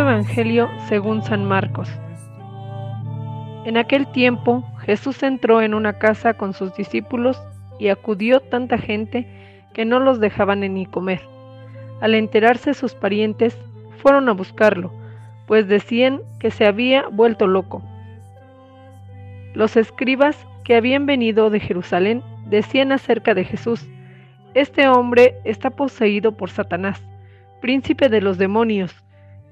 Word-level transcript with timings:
Evangelio 0.00 0.68
según 0.88 1.22
San 1.22 1.44
Marcos. 1.44 1.88
En 3.64 3.76
aquel 3.76 4.06
tiempo 4.08 4.64
Jesús 4.80 5.22
entró 5.22 5.62
en 5.62 5.74
una 5.74 5.98
casa 5.98 6.34
con 6.34 6.52
sus 6.52 6.74
discípulos 6.74 7.40
y 7.78 7.88
acudió 7.88 8.40
tanta 8.40 8.78
gente 8.78 9.26
que 9.72 9.84
no 9.84 10.00
los 10.00 10.20
dejaban 10.20 10.60
ni 10.60 10.86
comer. 10.86 11.22
Al 12.00 12.14
enterarse 12.14 12.74
sus 12.74 12.94
parientes, 12.94 13.56
fueron 14.02 14.28
a 14.28 14.32
buscarlo, 14.32 14.92
pues 15.46 15.68
decían 15.68 16.20
que 16.38 16.50
se 16.50 16.66
había 16.66 17.06
vuelto 17.08 17.46
loco. 17.46 17.82
Los 19.54 19.76
escribas 19.76 20.36
que 20.64 20.76
habían 20.76 21.06
venido 21.06 21.50
de 21.50 21.60
Jerusalén 21.60 22.22
decían 22.46 22.92
acerca 22.92 23.34
de 23.34 23.44
Jesús, 23.44 23.86
Este 24.54 24.88
hombre 24.88 25.36
está 25.44 25.70
poseído 25.70 26.32
por 26.32 26.50
Satanás, 26.50 27.02
príncipe 27.60 28.08
de 28.08 28.20
los 28.20 28.38
demonios, 28.38 29.03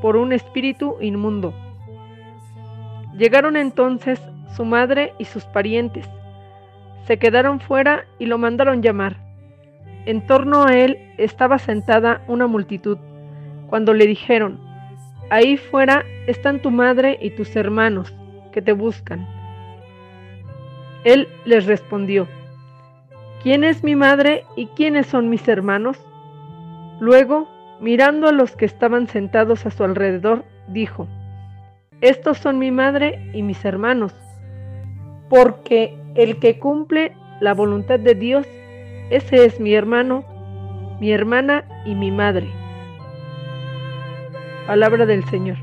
por 0.00 0.16
un 0.16 0.32
espíritu 0.32 0.96
inmundo. 1.00 1.54
Llegaron 3.16 3.56
entonces 3.56 4.20
su 4.56 4.64
madre 4.64 5.12
y 5.18 5.24
sus 5.24 5.44
parientes. 5.44 6.08
Se 7.06 7.18
quedaron 7.18 7.60
fuera 7.60 8.04
y 8.18 8.26
lo 8.26 8.38
mandaron 8.38 8.82
llamar. 8.82 9.16
En 10.06 10.26
torno 10.26 10.64
a 10.64 10.76
él 10.76 10.98
estaba 11.18 11.58
sentada 11.58 12.22
una 12.28 12.46
multitud. 12.46 12.98
Cuando 13.68 13.92
le 13.92 14.06
dijeron, 14.06 14.58
Ahí 15.30 15.58
fuera 15.58 16.06
están 16.26 16.60
tu 16.60 16.70
madre 16.70 17.18
y 17.20 17.30
tus 17.30 17.54
hermanos, 17.54 18.14
que 18.50 18.62
te 18.62 18.72
buscan. 18.72 19.28
Él 21.04 21.28
les 21.44 21.66
respondió, 21.66 22.26
¿quién 23.42 23.62
es 23.62 23.84
mi 23.84 23.94
madre 23.94 24.44
y 24.56 24.66
quiénes 24.68 25.06
son 25.06 25.28
mis 25.28 25.46
hermanos? 25.46 25.98
Luego, 26.98 27.46
mirando 27.80 28.28
a 28.28 28.32
los 28.32 28.56
que 28.56 28.64
estaban 28.64 29.06
sentados 29.08 29.66
a 29.66 29.70
su 29.70 29.84
alrededor, 29.84 30.44
dijo, 30.68 31.06
Estos 32.00 32.38
son 32.38 32.58
mi 32.58 32.70
madre 32.70 33.30
y 33.32 33.42
mis 33.42 33.64
hermanos, 33.64 34.14
porque 35.28 35.96
el 36.14 36.38
que 36.38 36.58
cumple 36.58 37.12
la 37.40 37.54
voluntad 37.54 37.98
de 37.98 38.14
Dios, 38.14 38.46
ese 39.10 39.44
es 39.44 39.60
mi 39.60 39.74
hermano, 39.74 40.24
mi 41.00 41.12
hermana 41.12 41.64
y 41.84 41.94
mi 41.94 42.10
madre. 42.10 42.48
Palabra 44.66 45.06
del 45.06 45.24
Señor. 45.24 45.56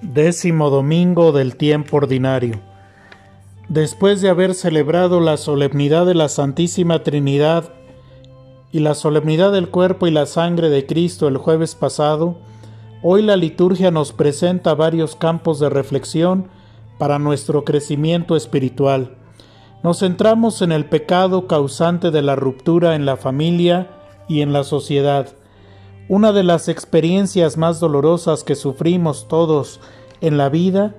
Décimo 0.00 0.68
domingo 0.68 1.32
del 1.32 1.56
tiempo 1.56 1.96
ordinario. 1.96 2.71
Después 3.72 4.20
de 4.20 4.28
haber 4.28 4.52
celebrado 4.52 5.18
la 5.18 5.38
solemnidad 5.38 6.04
de 6.04 6.14
la 6.14 6.28
Santísima 6.28 7.02
Trinidad 7.02 7.72
y 8.70 8.80
la 8.80 8.94
solemnidad 8.94 9.50
del 9.50 9.70
cuerpo 9.70 10.06
y 10.06 10.10
la 10.10 10.26
sangre 10.26 10.68
de 10.68 10.84
Cristo 10.84 11.26
el 11.26 11.38
jueves 11.38 11.74
pasado, 11.74 12.36
hoy 13.02 13.22
la 13.22 13.36
liturgia 13.36 13.90
nos 13.90 14.12
presenta 14.12 14.74
varios 14.74 15.16
campos 15.16 15.58
de 15.58 15.70
reflexión 15.70 16.48
para 16.98 17.18
nuestro 17.18 17.64
crecimiento 17.64 18.36
espiritual. 18.36 19.16
Nos 19.82 20.00
centramos 20.00 20.60
en 20.60 20.70
el 20.70 20.84
pecado 20.84 21.46
causante 21.46 22.10
de 22.10 22.20
la 22.20 22.36
ruptura 22.36 22.94
en 22.94 23.06
la 23.06 23.16
familia 23.16 23.90
y 24.28 24.42
en 24.42 24.52
la 24.52 24.64
sociedad. 24.64 25.28
Una 26.10 26.32
de 26.32 26.42
las 26.42 26.68
experiencias 26.68 27.56
más 27.56 27.80
dolorosas 27.80 28.44
que 28.44 28.54
sufrimos 28.54 29.28
todos 29.28 29.80
en 30.20 30.36
la 30.36 30.50
vida 30.50 30.94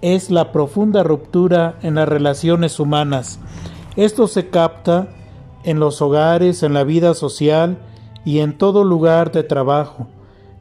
es 0.00 0.30
la 0.30 0.52
profunda 0.52 1.02
ruptura 1.02 1.78
en 1.82 1.96
las 1.96 2.08
relaciones 2.08 2.78
humanas. 2.78 3.38
Esto 3.96 4.28
se 4.28 4.48
capta 4.48 5.08
en 5.64 5.80
los 5.80 6.00
hogares, 6.00 6.62
en 6.62 6.72
la 6.72 6.84
vida 6.84 7.14
social 7.14 7.78
y 8.24 8.40
en 8.40 8.56
todo 8.56 8.84
lugar 8.84 9.32
de 9.32 9.42
trabajo, 9.42 10.06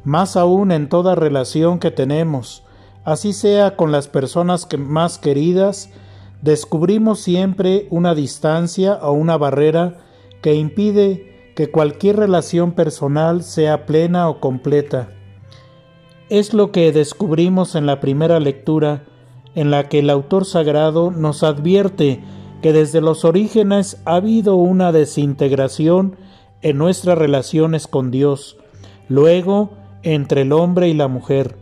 más 0.03 0.35
aún 0.35 0.71
en 0.71 0.89
toda 0.89 1.15
relación 1.15 1.79
que 1.79 1.91
tenemos, 1.91 2.63
así 3.03 3.33
sea 3.33 3.75
con 3.75 3.91
las 3.91 4.07
personas 4.07 4.65
que 4.65 4.77
más 4.77 5.17
queridas, 5.17 5.89
descubrimos 6.41 7.19
siempre 7.19 7.87
una 7.89 8.15
distancia 8.15 8.99
o 9.01 9.11
una 9.11 9.37
barrera 9.37 9.97
que 10.41 10.55
impide 10.55 11.53
que 11.55 11.71
cualquier 11.71 12.17
relación 12.17 12.71
personal 12.73 13.43
sea 13.43 13.85
plena 13.85 14.29
o 14.29 14.39
completa. 14.39 15.09
Es 16.29 16.53
lo 16.53 16.71
que 16.71 16.91
descubrimos 16.91 17.75
en 17.75 17.85
la 17.85 17.99
primera 17.99 18.39
lectura, 18.39 19.03
en 19.57 19.71
la 19.71 19.89
que 19.89 19.99
el 19.99 20.11
autor 20.11 20.45
sagrado 20.45 21.09
nos 21.09 21.41
advierte 21.41 22.21
que 22.61 22.73
desde 22.73 23.01
los 23.01 23.25
orígenes 23.25 23.99
ha 24.05 24.17
habido 24.17 24.55
una 24.55 24.91
desintegración 24.91 26.15
en 26.61 26.77
nuestras 26.77 27.17
relaciones 27.17 27.87
con 27.87 28.11
Dios, 28.11 28.57
luego 29.09 29.71
entre 30.03 30.43
el 30.43 30.53
hombre 30.53 30.89
y 30.89 30.93
la 30.93 31.07
mujer. 31.07 31.55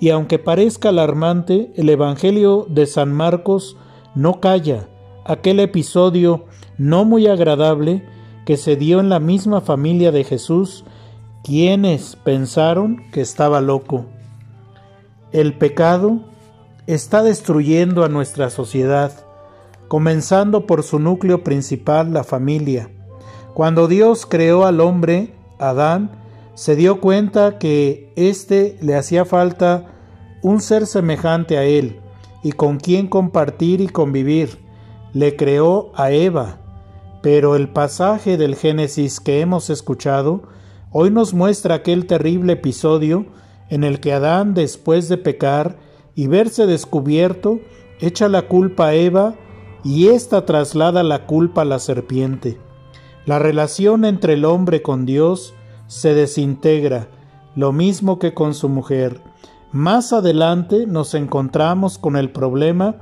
Y 0.00 0.10
aunque 0.10 0.38
parezca 0.38 0.90
alarmante, 0.90 1.72
el 1.76 1.88
Evangelio 1.88 2.66
de 2.68 2.84
San 2.84 3.10
Marcos 3.10 3.78
no 4.14 4.38
calla 4.40 4.90
aquel 5.24 5.60
episodio 5.60 6.44
no 6.76 7.06
muy 7.06 7.26
agradable 7.26 8.04
que 8.44 8.58
se 8.58 8.76
dio 8.76 9.00
en 9.00 9.08
la 9.08 9.18
misma 9.18 9.62
familia 9.62 10.12
de 10.12 10.24
Jesús 10.24 10.84
quienes 11.42 12.16
pensaron 12.16 13.02
que 13.12 13.22
estaba 13.22 13.62
loco. 13.62 14.04
El 15.32 15.54
pecado 15.54 16.20
está 16.94 17.22
destruyendo 17.22 18.04
a 18.04 18.08
nuestra 18.08 18.50
sociedad, 18.50 19.12
comenzando 19.88 20.66
por 20.66 20.82
su 20.82 20.98
núcleo 20.98 21.44
principal, 21.44 22.12
la 22.12 22.24
familia. 22.24 22.90
Cuando 23.54 23.88
Dios 23.88 24.26
creó 24.26 24.66
al 24.66 24.80
hombre, 24.80 25.34
Adán, 25.58 26.10
se 26.54 26.76
dio 26.76 27.00
cuenta 27.00 27.58
que 27.58 28.12
éste 28.16 28.76
le 28.80 28.96
hacía 28.96 29.24
falta 29.24 29.86
un 30.42 30.60
ser 30.60 30.86
semejante 30.86 31.58
a 31.58 31.64
él 31.64 32.00
y 32.42 32.52
con 32.52 32.78
quien 32.78 33.06
compartir 33.06 33.80
y 33.80 33.88
convivir. 33.88 34.58
Le 35.12 35.36
creó 35.36 35.92
a 35.94 36.10
Eva, 36.10 36.58
pero 37.22 37.56
el 37.56 37.68
pasaje 37.68 38.36
del 38.36 38.54
Génesis 38.54 39.20
que 39.20 39.40
hemos 39.40 39.70
escuchado 39.70 40.42
Hoy 40.92 41.12
nos 41.12 41.34
muestra 41.34 41.76
aquel 41.76 42.06
terrible 42.06 42.54
episodio 42.54 43.26
en 43.68 43.84
el 43.84 44.00
que 44.00 44.12
Adán, 44.12 44.54
después 44.54 45.08
de 45.08 45.18
pecar 45.18 45.76
y 46.14 46.26
verse 46.26 46.66
descubierto, 46.66 47.60
echa 48.00 48.28
la 48.28 48.42
culpa 48.42 48.88
a 48.88 48.94
Eva 48.94 49.34
y 49.84 50.08
ésta 50.08 50.44
traslada 50.44 51.02
la 51.02 51.26
culpa 51.26 51.62
a 51.62 51.64
la 51.64 51.78
serpiente. 51.78 52.58
La 53.26 53.38
relación 53.38 54.04
entre 54.04 54.34
el 54.34 54.44
hombre 54.44 54.82
con 54.82 55.06
Dios 55.06 55.54
se 55.86 56.14
desintegra, 56.14 57.08
lo 57.54 57.72
mismo 57.72 58.18
que 58.18 58.34
con 58.34 58.54
su 58.54 58.68
mujer. 58.68 59.20
Más 59.72 60.12
adelante 60.12 60.86
nos 60.86 61.14
encontramos 61.14 61.98
con 61.98 62.16
el 62.16 62.30
problema 62.30 62.96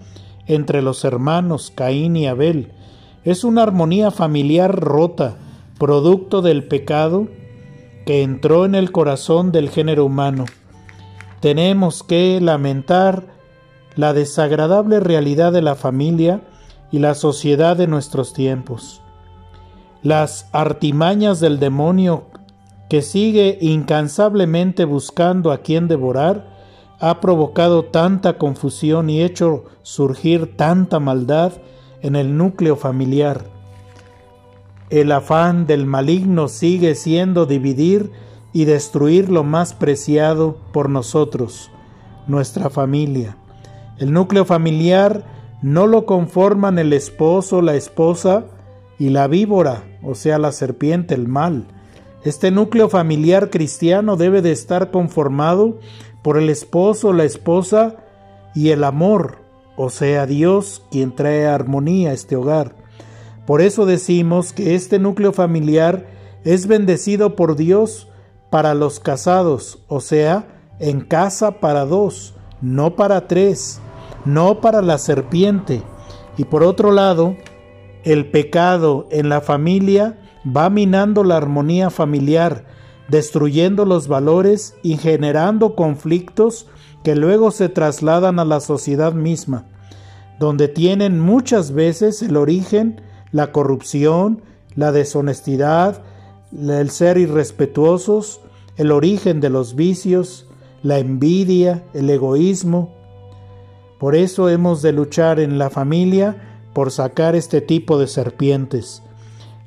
entre 0.46 0.82
los 0.82 1.04
hermanos 1.04 1.72
Caín 1.74 2.16
y 2.16 2.26
Abel. 2.26 2.72
Es 3.24 3.44
una 3.44 3.62
armonía 3.62 4.10
familiar 4.10 4.78
rota, 4.78 5.36
producto 5.78 6.42
del 6.42 6.64
pecado 6.64 7.28
que 8.04 8.22
entró 8.22 8.64
en 8.64 8.74
el 8.74 8.90
corazón 8.90 9.52
del 9.52 9.68
género 9.68 10.06
humano. 10.06 10.46
Tenemos 11.40 12.02
que 12.02 12.40
lamentar 12.40 13.26
la 13.96 14.12
desagradable 14.12 15.00
realidad 15.00 15.52
de 15.52 15.62
la 15.62 15.74
familia 15.74 16.42
y 16.90 16.98
la 16.98 17.14
sociedad 17.14 17.76
de 17.76 17.86
nuestros 17.86 18.32
tiempos. 18.32 19.02
Las 20.02 20.48
artimañas 20.52 21.40
del 21.40 21.58
demonio 21.58 22.24
que 22.88 23.02
sigue 23.02 23.58
incansablemente 23.60 24.84
buscando 24.84 25.52
a 25.52 25.58
quien 25.58 25.88
devorar, 25.88 26.56
ha 27.00 27.20
provocado 27.20 27.84
tanta 27.84 28.38
confusión 28.38 29.10
y 29.10 29.22
hecho 29.22 29.64
surgir 29.82 30.56
tanta 30.56 30.98
maldad 30.98 31.52
en 32.02 32.16
el 32.16 32.36
núcleo 32.36 32.76
familiar. 32.76 33.44
El 34.90 35.12
afán 35.12 35.66
del 35.66 35.84
maligno 35.84 36.48
sigue 36.48 36.94
siendo 36.94 37.44
dividir 37.44 38.10
y 38.52 38.64
destruir 38.64 39.28
lo 39.28 39.44
más 39.44 39.74
preciado 39.74 40.56
por 40.72 40.88
nosotros, 40.88 41.70
nuestra 42.26 42.70
familia. 42.70 43.36
El 43.98 44.12
núcleo 44.12 44.44
familiar 44.44 45.24
no 45.62 45.86
lo 45.86 46.06
conforman 46.06 46.78
el 46.78 46.92
esposo, 46.92 47.62
la 47.62 47.74
esposa 47.74 48.44
y 48.98 49.10
la 49.10 49.26
víbora, 49.26 49.84
o 50.02 50.14
sea, 50.14 50.38
la 50.38 50.52
serpiente, 50.52 51.14
el 51.14 51.28
mal. 51.28 51.66
Este 52.24 52.50
núcleo 52.50 52.88
familiar 52.88 53.50
cristiano 53.50 54.16
debe 54.16 54.42
de 54.42 54.52
estar 54.52 54.90
conformado 54.90 55.78
por 56.22 56.36
el 56.36 56.48
esposo, 56.48 57.12
la 57.12 57.24
esposa 57.24 57.96
y 58.54 58.70
el 58.70 58.84
amor, 58.84 59.38
o 59.76 59.90
sea, 59.90 60.26
Dios 60.26 60.84
quien 60.90 61.14
trae 61.14 61.46
armonía 61.46 62.10
a 62.10 62.12
este 62.12 62.36
hogar. 62.36 62.74
Por 63.46 63.62
eso 63.62 63.86
decimos 63.86 64.52
que 64.52 64.74
este 64.74 64.98
núcleo 64.98 65.32
familiar 65.32 66.06
es 66.44 66.66
bendecido 66.66 67.36
por 67.36 67.56
Dios 67.56 68.08
para 68.50 68.74
los 68.74 69.00
casados, 69.00 69.78
o 69.88 70.00
sea, 70.00 70.46
en 70.78 71.00
casa 71.00 71.60
para 71.60 71.84
dos, 71.84 72.34
no 72.60 72.96
para 72.96 73.26
tres, 73.26 73.80
no 74.24 74.60
para 74.60 74.82
la 74.82 74.98
serpiente. 74.98 75.82
Y 76.36 76.44
por 76.44 76.62
otro 76.62 76.92
lado, 76.92 77.36
el 78.04 78.30
pecado 78.30 79.06
en 79.10 79.28
la 79.28 79.40
familia 79.40 80.18
va 80.44 80.70
minando 80.70 81.24
la 81.24 81.36
armonía 81.36 81.90
familiar, 81.90 82.64
destruyendo 83.08 83.84
los 83.84 84.08
valores 84.08 84.76
y 84.82 84.96
generando 84.96 85.74
conflictos 85.74 86.66
que 87.02 87.16
luego 87.16 87.50
se 87.50 87.68
trasladan 87.68 88.38
a 88.38 88.44
la 88.44 88.60
sociedad 88.60 89.12
misma, 89.12 89.66
donde 90.38 90.68
tienen 90.68 91.18
muchas 91.18 91.72
veces 91.72 92.22
el 92.22 92.36
origen 92.36 93.00
la 93.32 93.52
corrupción, 93.52 94.42
la 94.74 94.92
deshonestidad, 94.92 96.02
el 96.52 96.90
ser 96.90 97.18
irrespetuosos, 97.18 98.40
el 98.76 98.92
origen 98.92 99.40
de 99.40 99.50
los 99.50 99.74
vicios, 99.74 100.46
la 100.82 100.98
envidia, 100.98 101.84
el 101.94 102.08
egoísmo. 102.10 102.94
Por 103.98 104.14
eso 104.14 104.48
hemos 104.48 104.82
de 104.82 104.92
luchar 104.92 105.40
en 105.40 105.58
la 105.58 105.70
familia 105.70 106.60
por 106.72 106.90
sacar 106.90 107.34
este 107.34 107.60
tipo 107.60 107.98
de 107.98 108.06
serpientes. 108.06 109.02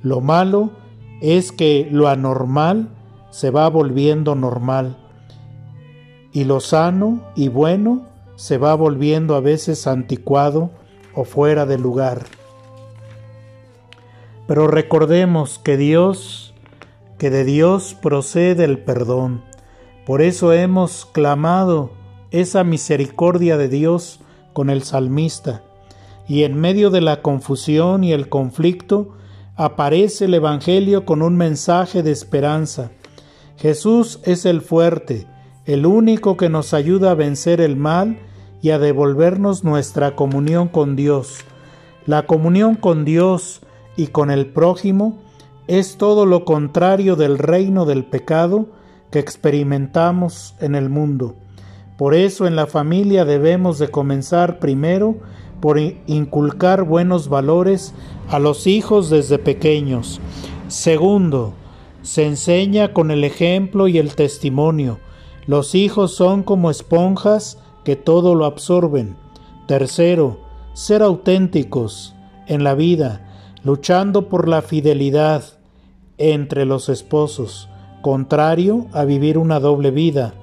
Lo 0.02 0.22
malo 0.22 0.72
es 1.22 1.52
que 1.52 1.88
lo 1.92 2.08
anormal 2.08 2.90
se 3.30 3.52
va 3.52 3.70
volviendo 3.70 4.36
normal 4.36 4.98
y 6.34 6.46
lo 6.46 6.60
sano 6.60 7.22
y 7.36 7.50
bueno 7.50 8.08
se 8.36 8.58
va 8.58 8.74
volviendo 8.76 9.36
a 9.36 9.40
veces 9.40 9.88
anticuado 9.88 10.72
o 11.14 11.26
fuera 11.26 11.66
de 11.66 11.78
lugar. 11.78 12.26
Pero 14.48 14.68
recordemos 14.68 15.60
que 15.60 15.78
Dios, 15.78 16.51
que 17.22 17.30
de 17.30 17.46
Dios 17.46 17.96
procede 18.02 18.64
el 18.64 18.80
perdón. 18.80 19.44
Por 20.08 20.24
eso 20.24 20.54
hemos 20.54 21.06
clamado 21.06 21.92
esa 22.32 22.64
misericordia 22.64 23.58
de 23.58 23.70
Dios 23.70 24.22
con 24.54 24.72
el 24.72 24.82
salmista. 24.82 25.62
Y 26.28 26.46
en 26.46 26.60
medio 26.60 26.90
de 26.90 27.02
la 27.02 27.22
confusión 27.22 28.04
y 28.04 28.12
el 28.12 28.28
conflicto 28.28 29.14
aparece 29.56 30.26
el 30.26 30.34
Evangelio 30.34 31.06
con 31.06 31.22
un 31.22 31.38
mensaje 31.38 32.02
de 32.02 32.10
esperanza 32.10 32.90
Jesús 33.62 34.20
es 34.24 34.48
el 34.48 34.62
fuerte, 34.62 35.28
el 35.68 35.86
único 35.86 36.36
que 36.36 36.50
nos 36.50 36.74
ayuda 36.74 37.12
a 37.12 37.14
vencer 37.14 37.62
el 37.62 37.76
mal 37.76 38.18
y 38.64 38.72
a 38.72 38.80
devolvernos 38.80 39.64
nuestra 39.64 40.16
comunión 40.16 40.70
con 40.70 40.96
Dios. 40.96 41.46
La 42.08 42.26
comunión 42.26 42.74
con 42.74 43.06
Dios 43.06 43.62
y 43.96 44.08
con 44.08 44.32
el 44.32 44.48
prójimo 44.48 45.20
es 45.80 45.96
todo 45.96 46.26
lo 46.26 46.44
contrario 46.44 47.16
del 47.16 47.38
reino 47.38 47.86
del 47.86 48.04
pecado 48.04 48.68
que 49.10 49.20
experimentamos 49.20 50.54
en 50.60 50.76
el 50.76 50.90
mundo. 50.90 51.38
Por 51.98 52.14
eso 52.14 52.46
en 52.46 52.58
la 52.58 52.68
familia 52.68 53.24
debemos 53.24 53.80
de 53.80 53.88
comenzar 53.88 54.60
primero 54.60 55.16
por 55.62 55.80
inculcar 55.80 56.84
buenos 56.84 57.30
valores 57.30 57.94
a 58.28 58.38
los 58.38 58.68
hijos 58.68 59.10
desde 59.10 59.40
pequeños. 59.40 60.20
Segundo, 60.68 61.54
se 62.02 62.26
enseña 62.26 62.92
con 62.92 63.10
el 63.10 63.24
ejemplo 63.24 63.88
y 63.88 63.98
el 63.98 64.14
testimonio. 64.14 65.00
Los 65.48 65.74
hijos 65.74 66.14
son 66.14 66.44
como 66.44 66.70
esponjas 66.70 67.60
que 67.86 67.96
todo 67.96 68.36
lo 68.36 68.44
absorben. 68.44 69.16
Tercero, 69.70 70.38
ser 70.74 71.02
auténticos 71.02 72.14
en 72.48 72.66
la 72.66 72.76
vida, 72.76 73.26
luchando 73.64 74.28
por 74.28 74.50
la 74.50 74.62
fidelidad 74.62 75.61
entre 76.22 76.66
los 76.66 76.90
esposos, 76.90 77.70
contrario 78.02 78.88
a 78.94 79.04
vivir 79.04 79.38
una 79.38 79.60
doble 79.60 79.92
vida. 79.92 80.34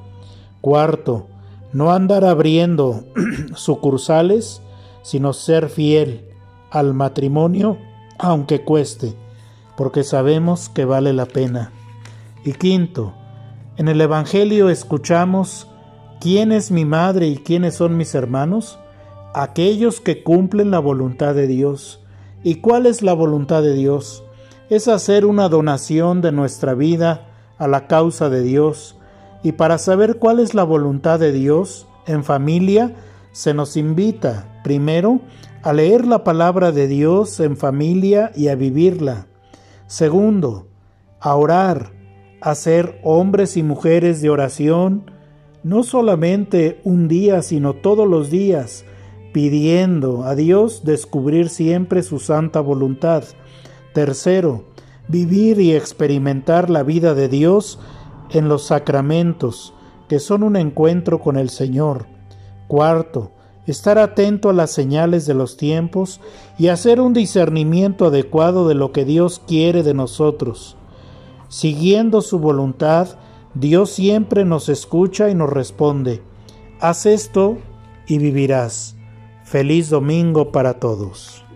Cuarto, 0.60 1.26
no 1.72 1.92
andar 1.92 2.25
abriendo 2.25 3.04
sucursales, 3.54 4.62
sino 5.02 5.32
ser 5.32 5.69
fiel 5.69 6.25
al 6.70 6.94
matrimonio, 6.94 7.78
aunque 8.19 8.64
cueste 8.64 9.14
porque 9.78 10.02
sabemos 10.02 10.69
que 10.69 10.84
vale 10.84 11.12
la 11.12 11.26
pena. 11.26 11.70
Y 12.44 12.54
quinto, 12.54 13.14
en 13.76 13.86
el 13.86 14.00
Evangelio 14.00 14.70
escuchamos 14.70 15.69
quién 16.20 16.50
es 16.50 16.72
mi 16.72 16.84
madre 16.84 17.28
y 17.28 17.36
quiénes 17.36 17.76
son 17.76 17.96
mis 17.96 18.16
hermanos, 18.16 18.80
aquellos 19.34 20.00
que 20.00 20.25
cumplen 20.25 20.72
la 20.72 20.80
voluntad 20.80 21.32
de 21.36 21.46
Dios. 21.46 22.00
¿Y 22.42 22.56
cuál 22.56 22.86
es 22.86 23.02
la 23.02 23.12
voluntad 23.12 23.62
de 23.62 23.75
Dios? 23.75 24.25
Es 24.70 24.87
hacer 24.87 25.25
una 25.25 25.48
donación 25.48 26.20
de 26.20 26.30
nuestra 26.30 26.75
vida 26.75 27.26
a 27.56 27.66
la 27.66 27.87
causa 27.87 28.28
de 28.28 28.42
Dios. 28.42 28.96
Y 29.42 29.52
para 29.52 29.78
saber 29.78 30.18
cuál 30.18 30.40
es 30.40 30.54
la 30.54 30.64
voluntad 30.64 31.18
de 31.18 31.32
Dios, 31.32 31.87
en 32.06 32.22
familia 32.22 32.94
se 33.32 33.54
nos 33.54 33.76
invita, 33.76 34.60
primero, 34.64 35.20
a 35.62 35.72
leer 35.72 36.06
la 36.06 36.22
palabra 36.22 36.70
de 36.70 36.87
Dios 36.87 37.40
en 37.40 37.56
familia 37.56 38.30
y 38.34 38.48
a 38.48 38.56
vivirla. 38.56 39.26
Segundo, 39.87 40.68
a 41.18 41.34
orar, 41.34 41.92
a 42.40 42.54
ser 42.54 43.00
hombres 43.02 43.56
y 43.56 43.62
mujeres 43.62 44.20
de 44.20 44.28
oración, 44.28 45.10
no 45.62 45.82
solamente 45.82 46.80
un 46.84 47.08
día, 47.08 47.40
sino 47.40 47.72
todos 47.72 48.06
los 48.06 48.30
días, 48.30 48.84
pidiendo 49.32 50.25
a 50.25 50.34
Dios 50.34 50.84
descubrir 50.84 51.48
siempre 51.48 52.02
su 52.02 52.18
santa 52.18 52.60
voluntad. 52.60 53.25
Tercero, 53.99 54.62
vivir 55.09 55.59
y 55.61 55.75
experimentar 55.75 56.71
la 56.71 56.85
vida 56.85 57.14
de 57.14 57.28
Dios 57.28 57.81
en 58.31 58.49
los 58.49 58.62
sacramentos, 58.62 59.75
que 60.09 60.21
son 60.21 60.45
un 60.45 60.55
encuentro 60.55 61.19
con 61.19 61.37
el 61.37 61.50
Señor. 61.50 62.07
Cuarto, 62.69 63.33
estar 63.67 63.99
atento 63.99 64.50
a 64.50 64.52
las 64.52 64.71
señales 64.71 65.26
de 65.26 65.35
los 65.35 65.57
tiempos 65.57 66.21
y 66.59 66.69
hacer 66.69 67.00
un 67.00 67.12
discernimiento 67.12 68.07
adecuado 68.07 68.69
de 68.69 68.76
lo 68.76 68.93
que 68.93 69.05
Dios 69.05 69.43
quiere 69.45 69.83
de 69.83 69.95
nosotros. 69.95 70.76
Siguiendo 71.49 72.23
su 72.23 72.38
voluntad, 72.38 73.19
Dios 73.55 73.90
siempre 73.90 74.45
nos 74.45 74.69
escucha 74.69 75.28
y 75.28 75.35
nos 75.35 75.50
responde, 75.50 76.23
haz 76.78 77.05
esto 77.05 77.59
y 78.07 78.19
vivirás. 78.19 78.95
Feliz 79.43 79.90
domingo 79.90 80.52
para 80.52 80.75
todos. 80.75 81.48